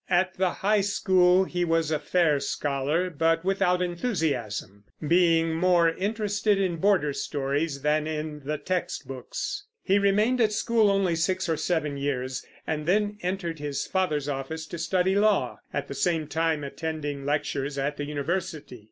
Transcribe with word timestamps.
At 0.09 0.35
the 0.35 0.49
high 0.49 0.81
school 0.81 1.43
he 1.43 1.63
was 1.63 1.91
a 1.91 1.99
fair 1.99 2.39
scholar, 2.39 3.11
but 3.11 3.45
without 3.45 3.83
enthusiasm, 3.83 4.83
being 5.07 5.53
more 5.53 5.89
interested 5.89 6.57
in 6.59 6.77
Border 6.77 7.13
stories 7.13 7.83
than 7.83 8.07
in 8.07 8.39
the 8.43 8.57
text 8.57 9.07
books. 9.07 9.65
He 9.83 9.99
remained 9.99 10.41
at 10.41 10.53
school 10.53 10.89
only 10.89 11.15
six 11.15 11.47
or 11.47 11.55
seven 11.55 11.97
years, 11.97 12.43
and 12.65 12.87
then 12.87 13.19
entered 13.21 13.59
his 13.59 13.85
father's 13.85 14.27
office 14.27 14.65
to 14.65 14.79
study 14.79 15.13
law, 15.13 15.59
at 15.71 15.87
the 15.87 15.93
same 15.93 16.25
time 16.27 16.63
attending 16.63 17.23
lectures 17.23 17.77
at 17.77 17.97
the 17.97 18.05
university. 18.05 18.79